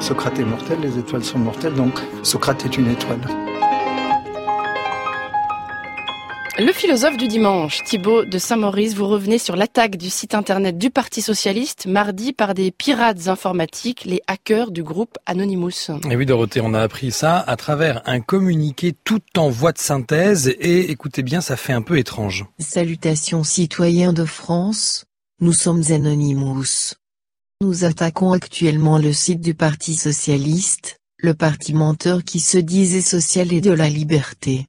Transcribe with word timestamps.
Socrate 0.00 0.38
est 0.38 0.44
mortel, 0.44 0.78
les 0.80 0.98
étoiles 0.98 1.24
sont 1.24 1.38
mortelles, 1.38 1.74
donc 1.74 2.00
Socrate 2.22 2.64
est 2.64 2.76
une 2.76 2.88
étoile. 2.88 3.20
Le 6.60 6.72
philosophe 6.72 7.16
du 7.16 7.28
dimanche, 7.28 7.84
Thibaut 7.84 8.24
de 8.24 8.36
Saint-Maurice, 8.36 8.94
vous 8.94 9.06
revenez 9.06 9.38
sur 9.38 9.54
l'attaque 9.54 9.96
du 9.96 10.10
site 10.10 10.34
internet 10.34 10.76
du 10.76 10.90
Parti 10.90 11.22
Socialiste 11.22 11.86
mardi 11.86 12.32
par 12.32 12.54
des 12.54 12.72
pirates 12.72 13.28
informatiques, 13.28 14.04
les 14.04 14.22
hackers 14.26 14.72
du 14.72 14.82
groupe 14.82 15.18
Anonymous. 15.26 15.90
Et 16.10 16.16
oui, 16.16 16.26
Dorothée, 16.26 16.60
on 16.60 16.74
a 16.74 16.80
appris 16.80 17.12
ça 17.12 17.38
à 17.38 17.56
travers 17.56 18.02
un 18.06 18.20
communiqué 18.20 18.92
tout 19.04 19.22
en 19.36 19.50
voix 19.50 19.70
de 19.70 19.78
synthèse 19.78 20.48
et 20.48 20.90
écoutez 20.90 21.22
bien, 21.22 21.40
ça 21.40 21.56
fait 21.56 21.72
un 21.72 21.82
peu 21.82 21.96
étrange. 21.96 22.44
Salutations 22.58 23.44
citoyens 23.44 24.12
de 24.12 24.24
France, 24.24 25.04
nous 25.40 25.52
sommes 25.52 25.82
Anonymous. 25.90 26.94
Nous 27.60 27.82
attaquons 27.82 28.30
actuellement 28.30 28.98
le 28.98 29.12
site 29.12 29.40
du 29.40 29.52
Parti 29.52 29.96
Socialiste, 29.96 31.00
le 31.16 31.34
parti 31.34 31.74
menteur 31.74 32.22
qui 32.22 32.38
se 32.38 32.56
disait 32.56 33.00
social 33.00 33.52
et 33.52 33.60
de 33.60 33.72
la 33.72 33.88
liberté. 33.88 34.66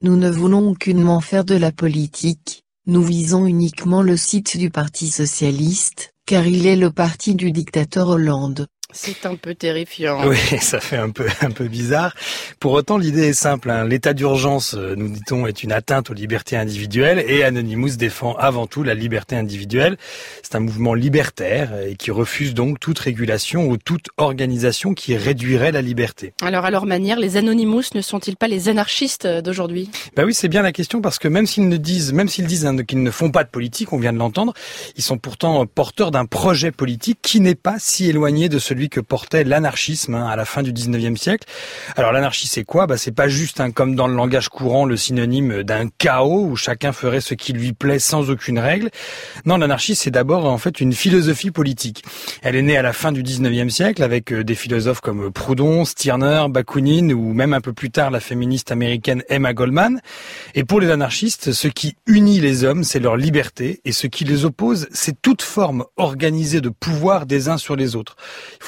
Nous 0.00 0.16
ne 0.16 0.30
voulons 0.30 0.70
aucunement 0.70 1.20
faire 1.20 1.44
de 1.44 1.54
la 1.54 1.70
politique, 1.70 2.62
nous 2.86 3.02
visons 3.02 3.44
uniquement 3.44 4.00
le 4.00 4.16
site 4.16 4.56
du 4.56 4.70
Parti 4.70 5.10
Socialiste, 5.10 6.14
car 6.24 6.46
il 6.46 6.66
est 6.66 6.76
le 6.76 6.90
parti 6.90 7.34
du 7.34 7.52
dictateur 7.52 8.08
Hollande. 8.08 8.68
C'est 8.94 9.26
un 9.26 9.34
peu 9.34 9.54
terrifiant. 9.54 10.26
Oui, 10.28 10.38
ça 10.60 10.80
fait 10.80 10.96
un 10.96 11.10
peu 11.10 11.26
un 11.42 11.50
peu 11.50 11.66
bizarre. 11.66 12.14
Pour 12.60 12.72
autant, 12.72 12.96
l'idée 12.96 13.28
est 13.28 13.32
simple. 13.32 13.70
Hein. 13.70 13.84
L'état 13.84 14.14
d'urgence, 14.14 14.74
euh, 14.74 14.94
nous 14.96 15.08
dit-on, 15.08 15.46
est 15.46 15.64
une 15.64 15.72
atteinte 15.72 16.10
aux 16.10 16.14
libertés 16.14 16.56
individuelles 16.56 17.24
et 17.26 17.42
Anonymous 17.42 17.96
défend 17.96 18.34
avant 18.36 18.66
tout 18.66 18.84
la 18.84 18.94
liberté 18.94 19.34
individuelle. 19.34 19.96
C'est 20.42 20.54
un 20.54 20.60
mouvement 20.60 20.94
libertaire 20.94 21.72
et 21.86 21.96
qui 21.96 22.12
refuse 22.12 22.54
donc 22.54 22.78
toute 22.78 22.98
régulation 23.00 23.68
ou 23.68 23.76
toute 23.76 24.06
organisation 24.16 24.94
qui 24.94 25.16
réduirait 25.16 25.72
la 25.72 25.82
liberté. 25.82 26.32
Alors, 26.40 26.64
à 26.64 26.70
leur 26.70 26.86
manière, 26.86 27.18
les 27.18 27.36
Anonymous 27.36 27.94
ne 27.94 28.00
sont-ils 28.00 28.36
pas 28.36 28.48
les 28.48 28.68
anarchistes 28.68 29.26
d'aujourd'hui? 29.26 29.90
Ben 30.16 30.24
oui, 30.24 30.34
c'est 30.34 30.48
bien 30.48 30.62
la 30.62 30.72
question 30.72 31.00
parce 31.00 31.18
que 31.18 31.26
même 31.26 31.46
s'ils 31.46 31.68
ne 31.68 31.76
disent, 31.76 32.12
même 32.12 32.28
s'ils 32.28 32.46
disent 32.46 32.64
hein, 32.64 32.76
qu'ils 32.84 33.02
ne 33.02 33.10
font 33.10 33.32
pas 33.32 33.42
de 33.42 33.50
politique, 33.50 33.92
on 33.92 33.98
vient 33.98 34.12
de 34.12 34.18
l'entendre, 34.18 34.54
ils 34.96 35.02
sont 35.02 35.18
pourtant 35.18 35.66
porteurs 35.66 36.12
d'un 36.12 36.26
projet 36.26 36.70
politique 36.70 37.18
qui 37.20 37.40
n'est 37.40 37.56
pas 37.56 37.76
si 37.78 38.08
éloigné 38.08 38.48
de 38.48 38.58
celui 38.60 38.83
que 38.88 39.00
portait 39.00 39.44
l'anarchisme 39.44 40.14
hein, 40.14 40.26
à 40.26 40.36
la 40.36 40.44
fin 40.44 40.62
du 40.62 40.72
19e 40.72 41.16
siècle. 41.16 41.46
Alors 41.96 42.12
l'anarchie 42.12 42.46
c'est 42.46 42.64
quoi? 42.64 42.86
Bah, 42.86 42.96
C'est 42.96 43.12
pas 43.12 43.28
juste 43.28 43.60
hein, 43.60 43.70
comme 43.70 43.94
dans 43.94 44.06
le 44.06 44.14
langage 44.14 44.48
courant 44.48 44.84
le 44.84 44.96
synonyme 44.96 45.62
d'un 45.62 45.88
chaos 45.88 46.46
où 46.46 46.56
chacun 46.56 46.92
ferait 46.92 47.20
ce 47.20 47.34
qui 47.34 47.52
lui 47.52 47.72
plaît 47.72 47.98
sans 47.98 48.30
aucune 48.30 48.58
règle. 48.58 48.90
Non, 49.44 49.56
l'anarchie 49.56 49.94
c'est 49.94 50.10
d'abord 50.10 50.46
en 50.46 50.58
fait 50.58 50.80
une 50.80 50.92
philosophie 50.92 51.50
politique. 51.50 52.04
Elle 52.42 52.56
est 52.56 52.62
née 52.62 52.76
à 52.76 52.82
la 52.82 52.92
fin 52.92 53.12
du 53.12 53.22
19e 53.22 53.68
siècle 53.68 54.02
avec 54.02 54.32
euh, 54.32 54.44
des 54.44 54.54
philosophes 54.54 55.00
comme 55.00 55.32
Proudhon, 55.32 55.84
Stirner, 55.84 56.46
Bakounine 56.50 57.12
ou 57.12 57.32
même 57.32 57.52
un 57.52 57.60
peu 57.60 57.72
plus 57.72 57.90
tard 57.90 58.10
la 58.10 58.20
féministe 58.20 58.72
américaine 58.72 59.22
Emma 59.28 59.52
Goldman. 59.52 60.00
Et 60.54 60.64
pour 60.64 60.80
les 60.80 60.90
anarchistes, 60.90 61.52
ce 61.52 61.68
qui 61.68 61.96
unit 62.06 62.40
les 62.40 62.64
hommes, 62.64 62.84
c'est 62.84 63.00
leur 63.00 63.16
liberté 63.16 63.80
et 63.84 63.92
ce 63.92 64.06
qui 64.06 64.24
les 64.24 64.44
oppose, 64.44 64.86
c'est 64.92 65.20
toute 65.20 65.42
forme 65.42 65.84
organisée 65.96 66.60
de 66.60 66.68
pouvoir 66.68 67.26
des 67.26 67.48
uns 67.48 67.58
sur 67.58 67.76
les 67.76 67.96
autres. 67.96 68.16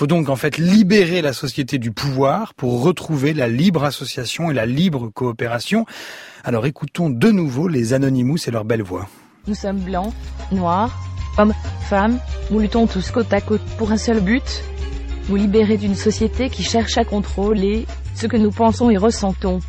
Donc 0.06 0.28
en 0.28 0.36
fait 0.36 0.58
libérer 0.58 1.22
la 1.22 1.32
société 1.32 1.78
du 1.78 1.90
pouvoir 1.90 2.54
pour 2.54 2.82
retrouver 2.82 3.34
la 3.34 3.48
libre 3.48 3.84
association 3.84 4.50
et 4.50 4.54
la 4.54 4.66
libre 4.66 5.08
coopération. 5.08 5.86
Alors 6.44 6.66
écoutons 6.66 7.10
de 7.10 7.30
nouveau 7.30 7.68
les 7.68 7.92
Anonymous 7.92 8.38
et 8.46 8.50
leur 8.50 8.64
belle 8.64 8.82
voix. 8.82 9.08
Nous 9.46 9.54
sommes 9.54 9.78
blancs, 9.78 10.12
noirs, 10.52 10.96
hommes, 11.38 11.54
femmes, 11.88 12.18
nous 12.50 12.58
luttons 12.58 12.86
tous 12.86 13.10
côte 13.10 13.32
à 13.32 13.40
côte 13.40 13.62
pour 13.78 13.92
un 13.92 13.96
seul 13.96 14.20
but, 14.20 14.62
vous 15.24 15.36
libérer 15.36 15.76
d'une 15.76 15.94
société 15.94 16.50
qui 16.50 16.62
cherche 16.62 16.98
à 16.98 17.04
contrôler 17.04 17.86
ce 18.14 18.26
que 18.26 18.36
nous 18.36 18.50
pensons 18.50 18.90
et 18.90 18.96
ressentons. 18.96 19.60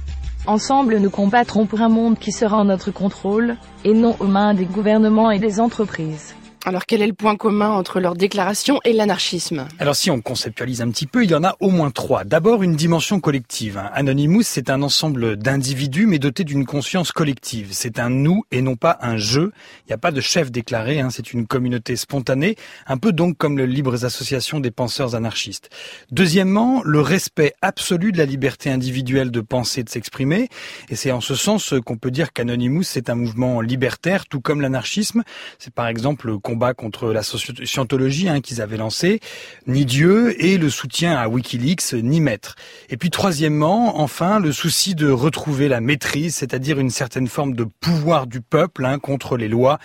Ensemble 0.46 0.98
nous 0.98 1.10
combattrons 1.10 1.66
pour 1.66 1.82
un 1.82 1.90
monde 1.90 2.18
qui 2.18 2.32
sera 2.32 2.58
en 2.58 2.66
notre 2.66 2.92
contrôle, 2.92 3.58
et 3.84 3.94
non 3.94 4.16
aux 4.20 4.28
mains 4.28 4.54
des 4.54 4.66
gouvernements 4.66 5.30
et 5.30 5.40
des 5.40 5.60
entreprises. 5.60 6.36
Alors 6.68 6.86
quel 6.86 7.02
est 7.02 7.08
le 7.08 7.14
point 7.14 7.38
commun 7.38 7.70
entre 7.70 8.02
leur 8.02 8.14
déclaration 8.14 8.82
et 8.84 8.92
l'anarchisme? 8.92 9.70
Alors 9.80 9.96
si 9.96 10.12
on 10.12 10.20
conceptualise 10.20 10.82
un 10.82 10.90
petit 10.90 11.08
peu, 11.08 11.24
il 11.24 11.32
y 11.32 11.34
en 11.34 11.46
a 11.46 11.56
au 11.62 11.70
moins 11.70 11.92
trois. 11.92 12.26
D'abord 12.26 12.62
une 12.62 12.76
dimension 12.76 13.22
collective. 13.22 13.82
Anonymous, 13.94 14.42
c'est 14.42 14.70
un 14.70 14.82
ensemble 14.82 15.38
d'individus 15.38 16.08
mais 16.08 16.20
dotés 16.20 16.44
d'une 16.44 16.66
conscience 16.66 17.14
collective. 17.14 17.70
C'est 17.72 18.00
un 18.00 18.10
nous 18.10 18.44
et 18.52 18.62
non 18.62 18.76
pas 18.76 18.98
un 19.00 19.16
je. 19.16 19.40
Il 19.44 19.88
n'y 19.88 19.94
a 19.94 19.98
pas 19.98 20.12
de 20.12 20.20
chef 20.20 20.52
déclaré, 20.52 21.00
hein. 21.00 21.10
c'est 21.10 21.32
une 21.32 21.48
communauté 21.48 21.96
spontanée, 21.96 22.58
un 22.86 22.98
peu 22.98 23.14
donc 23.14 23.38
comme 23.38 23.58
le 23.58 23.66
Libres 23.66 24.04
Associations 24.04 24.60
des 24.60 24.72
penseurs 24.72 25.16
anarchistes. 25.16 25.70
Deuxièmement, 26.12 26.82
le 26.84 27.00
respect 27.00 27.54
absolu 27.62 28.12
de 28.12 28.18
la 28.18 28.26
liberté 28.26 28.70
individuelle 28.70 29.32
de 29.32 29.40
penser 29.40 29.80
et 29.80 29.84
de 29.86 29.90
s'exprimer. 29.90 30.50
Et 30.90 30.98
c'est 30.98 31.12
en 31.14 31.22
ce 31.22 31.36
sens 31.36 31.74
qu'on 31.86 31.96
peut 31.96 32.12
dire 32.12 32.34
qu'Anonymous, 32.34 32.84
c'est 32.84 33.10
un 33.10 33.16
mouvement 33.16 33.62
libertaire, 33.62 34.26
tout 34.26 34.42
comme 34.42 34.60
l'anarchisme. 34.60 35.24
C'est 35.60 35.74
par 35.74 35.88
exemple 35.88 36.38
combat 36.58 36.74
contre 36.74 37.14
la 37.14 37.22
scientologie 37.22 38.30
hein, 38.30 38.42
qu'ils 38.42 38.64
avaient 38.64 38.78
lancé, 38.78 39.20
ni 39.68 39.86
Dieu 39.86 40.44
et 40.44 40.58
le 40.58 40.72
soutien 40.72 41.16
à 41.16 41.28
Wikileaks, 41.28 41.94
ni 41.94 42.20
maître. 42.20 42.56
Et 42.90 42.98
puis 42.98 43.12
troisièmement, 43.12 44.02
enfin, 44.02 44.40
le 44.40 44.52
souci 44.52 44.96
de 44.96 45.08
retrouver 45.08 45.68
la 45.68 45.82
maîtrise, 45.82 46.34
c'est-à-dire 46.34 46.80
une 46.80 46.90
certaine 46.90 47.28
forme 47.28 47.54
de 47.54 47.64
pouvoir 47.64 48.26
du 48.26 48.42
peuple 48.42 48.86
hein, 48.86 48.98
contre 48.98 49.38
les 49.38 49.48
lois 49.48 49.78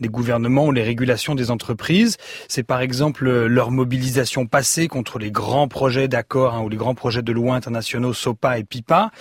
des 0.00 0.10
gouvernements 0.10 0.66
ou 0.66 0.72
les 0.72 0.82
régulations 0.82 1.34
des 1.34 1.50
entreprises. 1.50 2.18
C'est 2.46 2.62
par 2.62 2.82
exemple 2.82 3.26
leur 3.46 3.70
mobilisation 3.70 4.44
passée 4.44 4.86
contre 4.86 5.18
les 5.18 5.30
grands 5.30 5.66
projets 5.66 6.08
d'accord 6.08 6.56
hein, 6.56 6.60
ou 6.60 6.68
les 6.68 6.76
grands 6.76 6.94
projets 6.94 7.22
de 7.22 7.32
loi 7.32 7.54
internationaux 7.54 8.12
SOPA 8.12 8.58
et 8.58 8.64
PIPA. 8.64 9.12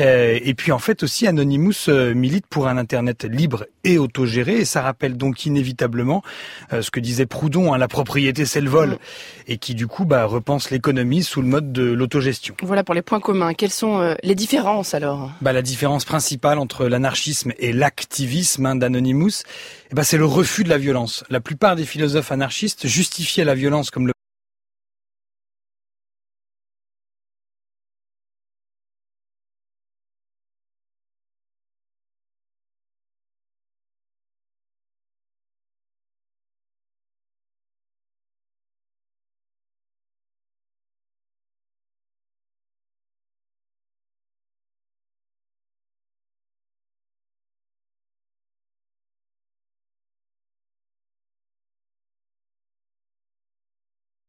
Euh, 0.00 0.38
et 0.42 0.54
puis 0.54 0.72
en 0.72 0.78
fait 0.78 1.02
aussi 1.02 1.26
Anonymous 1.26 1.88
euh, 1.88 2.14
milite 2.14 2.46
pour 2.46 2.68
un 2.68 2.78
Internet 2.78 3.24
libre 3.24 3.66
et 3.84 3.98
autogéré 3.98 4.56
et 4.56 4.64
ça 4.64 4.80
rappelle 4.80 5.18
donc 5.18 5.44
inévitablement 5.44 6.22
euh, 6.72 6.82
ce 6.82 6.90
que 6.90 7.00
disait 7.00 7.26
Proudhon, 7.26 7.72
hein, 7.72 7.78
la 7.78 7.88
propriété 7.88 8.44
c'est 8.46 8.60
le 8.60 8.70
vol, 8.70 8.90
mm. 8.90 8.98
et 9.48 9.58
qui 9.58 9.74
du 9.74 9.86
coup 9.86 10.04
bah, 10.04 10.24
repense 10.24 10.70
l'économie 10.70 11.22
sous 11.22 11.42
le 11.42 11.48
mode 11.48 11.72
de 11.72 11.84
l'autogestion. 11.84 12.54
Voilà 12.62 12.84
pour 12.84 12.94
les 12.94 13.02
points 13.02 13.20
communs. 13.20 13.54
Quelles 13.54 13.70
sont 13.70 14.00
euh, 14.00 14.14
les 14.22 14.34
différences 14.34 14.94
alors? 14.94 15.30
Bah, 15.40 15.52
La 15.52 15.62
différence 15.62 16.04
principale 16.04 16.58
entre 16.58 16.86
l'anarchisme 16.86 17.52
et 17.58 17.72
l'activisme 17.72 18.66
hein, 18.66 18.76
d'Anonymous, 18.76 19.42
eh 19.90 19.94
bah, 19.94 20.04
c'est 20.04 20.18
le 20.18 20.26
refus 20.26 20.64
de 20.64 20.68
la 20.70 20.78
violence. 20.78 21.24
La 21.30 21.40
plupart 21.40 21.76
des 21.76 21.84
philosophes 21.84 22.32
anarchistes 22.32 22.86
justifiaient 22.86 23.44
la 23.44 23.54
violence 23.54 23.90
comme 23.90 24.06
le 24.06 24.13